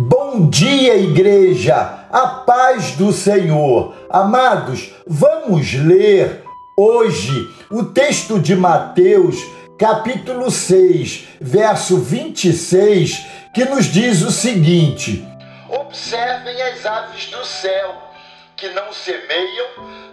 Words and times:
Bom 0.00 0.48
dia, 0.48 0.96
igreja, 0.96 2.06
a 2.12 2.44
paz 2.46 2.92
do 2.92 3.12
Senhor. 3.12 3.96
Amados, 4.08 4.94
vamos 5.04 5.74
ler 5.74 6.44
hoje 6.76 7.32
o 7.68 7.82
texto 7.82 8.38
de 8.38 8.54
Mateus, 8.54 9.34
capítulo 9.76 10.52
6, 10.52 11.26
verso 11.40 11.98
26, 11.98 13.26
que 13.52 13.64
nos 13.64 13.86
diz 13.86 14.22
o 14.22 14.30
seguinte: 14.30 15.26
Observem 15.68 16.62
as 16.62 16.86
aves 16.86 17.26
do 17.32 17.44
céu, 17.44 18.00
que 18.56 18.68
não 18.68 18.92
semeiam, 18.92 19.66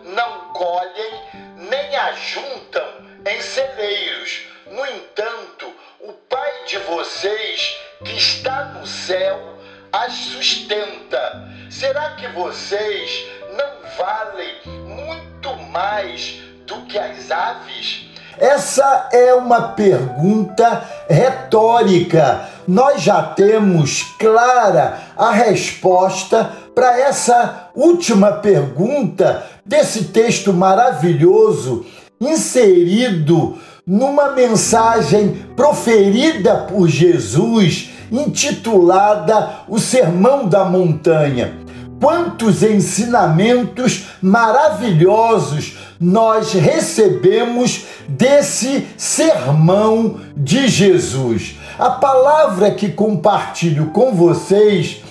não 0.03 0.51
colhem, 0.51 1.13
nem 1.57 1.95
ajuntam 1.95 2.87
em 3.23 3.39
celeiros. 3.39 4.47
No 4.65 4.83
entanto, 4.83 5.71
o 5.99 6.11
Pai 6.27 6.65
de 6.65 6.79
vocês, 6.79 7.77
que 8.03 8.17
está 8.17 8.65
no 8.79 8.87
céu, 8.87 9.54
as 9.95 10.13
sustenta. 10.13 11.47
Será 11.69 12.11
que 12.11 12.27
vocês 12.29 13.25
não 13.55 13.89
valem 13.97 14.53
muito 14.85 15.55
mais 15.71 16.41
do 16.67 16.81
que 16.81 16.97
as 16.97 17.31
aves? 17.31 18.05
Essa 18.37 19.09
é 19.13 19.33
uma 19.33 19.69
pergunta 19.69 20.83
retórica. 21.09 22.49
Nós 22.67 23.01
já 23.01 23.23
temos 23.23 24.03
clara 24.19 24.99
a 25.15 25.31
resposta 25.31 26.51
para 26.73 26.99
essa 26.99 27.69
última 27.73 28.33
pergunta 28.33 29.45
desse 29.65 30.05
texto 30.05 30.51
maravilhoso 30.51 31.85
inserido 32.19 33.57
numa 33.87 34.31
mensagem 34.31 35.47
proferida 35.55 36.65
por 36.67 36.89
Jesus 36.89 37.94
intitulada 38.11 39.61
O 39.67 39.79
Sermão 39.79 40.47
da 40.47 40.65
Montanha. 40.65 41.53
Quantos 41.99 42.61
ensinamentos 42.61 44.07
maravilhosos 44.21 45.77
nós 45.99 46.53
recebemos 46.53 47.85
desse 48.07 48.87
sermão 48.97 50.19
de 50.35 50.67
Jesus. 50.67 51.55
A 51.79 51.89
palavra 51.89 52.71
que 52.71 52.89
compartilho 52.89 53.87
com 53.87 54.13
vocês 54.13 55.01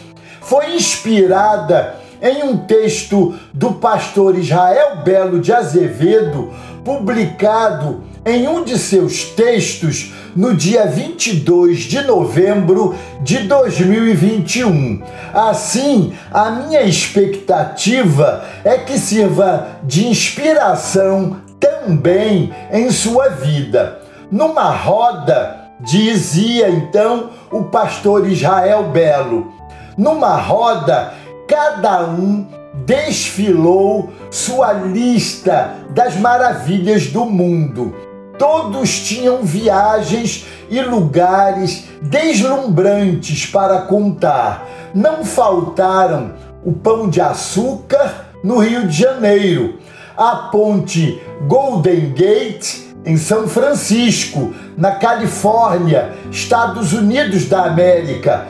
foi 0.40 0.76
inspirada 0.76 2.03
em 2.24 2.42
um 2.42 2.56
texto 2.56 3.34
do 3.52 3.72
pastor 3.72 4.38
Israel 4.38 5.02
Belo 5.04 5.38
de 5.38 5.52
Azevedo, 5.52 6.50
publicado 6.82 8.02
em 8.24 8.48
um 8.48 8.64
de 8.64 8.78
seus 8.78 9.24
textos 9.24 10.14
no 10.34 10.54
dia 10.54 10.86
22 10.86 11.80
de 11.80 12.00
novembro 12.00 12.94
de 13.20 13.40
2021. 13.40 15.02
Assim, 15.34 16.14
a 16.32 16.50
minha 16.50 16.80
expectativa 16.82 18.42
é 18.64 18.78
que 18.78 18.98
sirva 18.98 19.68
de 19.82 20.06
inspiração 20.06 21.36
também 21.60 22.54
em 22.72 22.90
sua 22.90 23.28
vida. 23.28 24.00
Numa 24.30 24.70
roda, 24.70 25.72
dizia 25.80 26.70
então 26.70 27.30
o 27.50 27.64
pastor 27.64 28.26
Israel 28.26 28.84
Belo, 28.84 29.52
numa 29.96 30.36
roda, 30.36 31.12
cada 31.48 32.06
um 32.06 32.46
desfilou 32.84 34.10
sua 34.30 34.72
lista 34.72 35.74
das 35.90 36.16
maravilhas 36.16 37.06
do 37.06 37.24
mundo. 37.24 37.94
Todos 38.38 39.00
tinham 39.00 39.42
viagens 39.42 40.46
e 40.68 40.80
lugares 40.82 41.84
deslumbrantes 42.02 43.46
para 43.46 43.82
contar. 43.82 44.66
Não 44.92 45.24
faltaram 45.24 46.32
o 46.64 46.72
pão 46.72 47.08
de 47.08 47.20
açúcar 47.20 48.26
no 48.42 48.58
Rio 48.58 48.88
de 48.88 48.96
Janeiro, 48.96 49.78
a 50.16 50.48
ponte 50.50 51.20
Golden 51.46 52.12
Gate 52.12 52.84
em 53.04 53.16
São 53.16 53.46
Francisco, 53.46 54.54
na 54.76 54.92
Califórnia, 54.92 56.12
Estados 56.30 56.92
Unidos 56.92 57.46
da 57.46 57.66
América, 57.66 58.46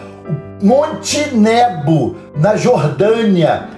Monte 0.64 1.34
Nebo, 1.34 2.16
na 2.34 2.56
Jordânia, 2.56 3.68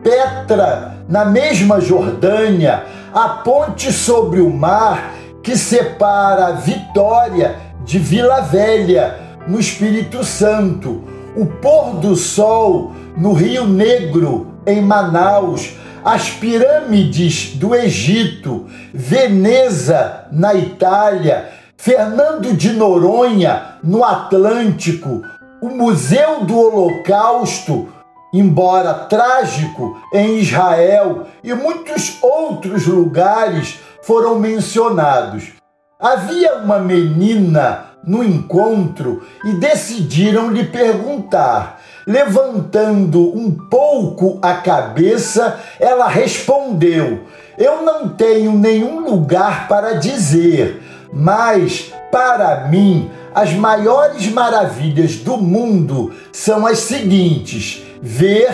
Petra, 0.00 0.98
na 1.08 1.24
mesma 1.24 1.80
Jordânia, 1.80 2.84
a 3.12 3.28
ponte 3.42 3.92
sobre 3.92 4.40
o 4.40 4.48
mar 4.48 5.12
que 5.42 5.56
separa 5.56 6.52
Vitória 6.52 7.56
de 7.84 7.98
Vila 7.98 8.42
Velha, 8.42 9.18
no 9.48 9.58
Espírito 9.58 10.22
Santo, 10.22 11.02
o 11.36 11.46
pôr 11.46 11.96
do 11.96 12.14
sol 12.14 12.92
no 13.16 13.32
Rio 13.32 13.66
Negro, 13.66 14.54
em 14.64 14.80
Manaus, 14.80 15.72
as 16.04 16.30
pirâmides 16.30 17.56
do 17.56 17.74
Egito, 17.74 18.66
Veneza, 18.94 20.26
na 20.30 20.54
Itália, 20.54 21.48
Fernando 21.76 22.52
de 22.52 22.72
Noronha, 22.72 23.78
no 23.82 24.04
Atlântico, 24.04 25.22
o 25.60 25.68
Museu 25.68 26.44
do 26.44 26.58
Holocausto, 26.58 27.88
embora 28.32 28.92
trágico, 28.94 30.00
em 30.12 30.38
Israel 30.38 31.26
e 31.42 31.54
muitos 31.54 32.18
outros 32.22 32.86
lugares 32.86 33.78
foram 34.02 34.38
mencionados. 34.38 35.52
Havia 35.98 36.56
uma 36.56 36.78
menina 36.78 37.86
no 38.06 38.22
encontro 38.22 39.26
e 39.44 39.54
decidiram 39.54 40.50
lhe 40.50 40.64
perguntar. 40.64 41.80
Levantando 42.06 43.36
um 43.36 43.50
pouco 43.50 44.38
a 44.40 44.54
cabeça, 44.54 45.58
ela 45.80 46.06
respondeu: 46.06 47.24
Eu 47.58 47.82
não 47.82 48.08
tenho 48.10 48.52
nenhum 48.52 49.00
lugar 49.00 49.66
para 49.66 49.94
dizer, 49.94 50.80
mas 51.12 51.92
para 52.12 52.68
mim 52.68 53.10
as 53.36 53.52
maiores 53.52 54.28
maravilhas 54.28 55.16
do 55.16 55.36
mundo 55.36 56.10
são 56.32 56.66
as 56.66 56.78
seguintes: 56.78 57.82
ver, 58.00 58.48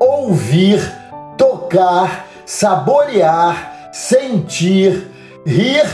ouvir, 0.00 0.80
tocar, 1.36 2.26
saborear, 2.46 3.90
sentir, 3.92 5.10
rir 5.44 5.86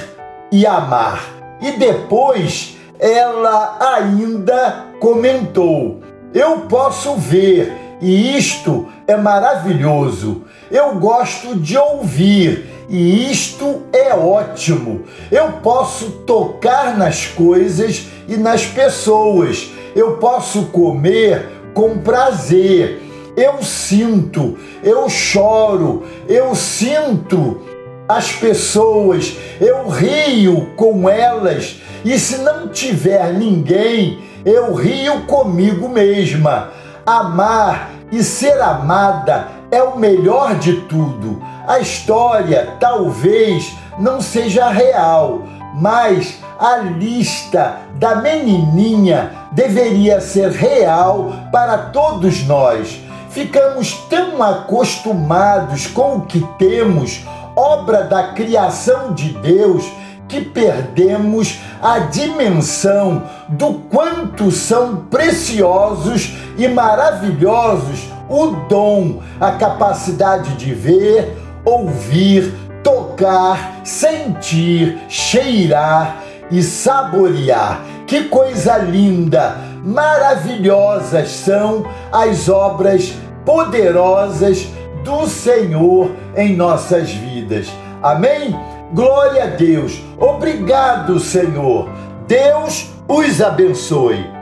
e 0.53 0.65
amar. 0.65 1.25
E 1.61 1.73
depois 1.73 2.77
ela 3.01 3.97
ainda 3.97 4.87
comentou: 5.01 6.01
Eu 6.33 6.61
posso 6.69 7.17
ver 7.17 7.73
e 8.01 8.37
isto 8.37 8.89
é 9.07 9.17
maravilhoso. 9.17 10.43
Eu 10.71 10.95
gosto 10.97 11.57
de 11.57 11.77
ouvir 11.77 12.67
e 12.89 13.31
isto 13.31 13.83
é 13.93 14.15
ótimo. 14.15 15.03
Eu 15.31 15.53
posso 15.63 16.11
tocar 16.27 16.97
nas 16.97 17.27
coisas 17.27 18.07
e 18.29 18.37
nas 18.37 18.67
pessoas. 18.67 19.71
Eu 19.95 20.17
posso 20.17 20.67
comer 20.67 21.49
com 21.75 21.99
prazer. 21.99 23.03
Eu 23.37 23.63
sinto, 23.63 24.59
eu 24.83 25.09
choro, 25.09 26.05
eu 26.29 26.55
sinto 26.55 27.63
as 28.11 28.33
pessoas, 28.33 29.37
eu 29.61 29.89
rio 29.89 30.71
com 30.77 31.09
elas, 31.09 31.81
e 32.05 32.19
se 32.19 32.39
não 32.39 32.69
tiver 32.69 33.33
ninguém, 33.35 34.19
eu 34.45 34.75
rio 34.75 35.21
comigo 35.27 35.89
mesma. 35.89 36.73
Amar 37.11 37.91
e 38.13 38.23
ser 38.23 38.63
amada 38.63 39.49
é 39.69 39.83
o 39.83 39.99
melhor 39.99 40.55
de 40.55 40.83
tudo. 40.83 41.43
A 41.67 41.81
história 41.81 42.77
talvez 42.79 43.77
não 43.99 44.21
seja 44.21 44.69
real, 44.69 45.43
mas 45.75 46.39
a 46.57 46.77
lista 46.77 47.79
da 47.97 48.15
menininha 48.15 49.33
deveria 49.51 50.21
ser 50.21 50.53
real 50.53 51.33
para 51.51 51.79
todos 51.89 52.47
nós. 52.47 53.01
Ficamos 53.31 53.93
tão 54.09 54.41
acostumados 54.41 55.89
com 55.89 56.19
o 56.19 56.27
que 56.27 56.47
temos, 56.61 57.27
obra 57.57 58.05
da 58.05 58.35
criação 58.35 59.15
de 59.15 59.31
Deus, 59.31 59.85
que 60.31 60.41
perdemos 60.41 61.59
a 61.83 61.99
dimensão 61.99 63.25
do 63.49 63.75
quanto 63.91 64.53
são 64.53 65.05
preciosos 65.11 66.37
e 66.57 66.69
maravilhosos 66.69 68.09
o 68.29 68.47
dom, 68.69 69.21
a 69.41 69.51
capacidade 69.53 70.55
de 70.55 70.73
ver, 70.73 71.37
ouvir, 71.65 72.55
tocar, 72.85 73.81
sentir, 73.85 74.99
cheirar 75.09 76.23
e 76.49 76.63
saborear. 76.63 77.81
Que 78.07 78.25
coisa 78.25 78.79
linda! 78.79 79.57
Maravilhosas 79.85 81.31
são 81.31 81.85
as 82.13 82.49
obras 82.49 83.15
poderosas 83.45 84.69
do 85.03 85.27
Senhor 85.27 86.13
em 86.37 86.55
nossas 86.55 87.11
vidas. 87.11 87.67
Amém? 88.03 88.55
Glória 88.93 89.45
a 89.45 89.47
Deus. 89.47 90.03
Obrigado, 90.19 91.21
Senhor. 91.21 91.89
Deus 92.27 92.91
os 93.07 93.41
abençoe. 93.41 94.40